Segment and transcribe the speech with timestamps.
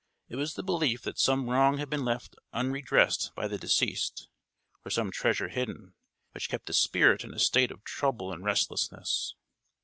[0.29, 4.29] It was the belief that some wrong had been left unredressed by the deceased,
[4.83, 5.93] or some treasure hidden,
[6.31, 9.35] which kept the spirit in a state of trouble and restlessness.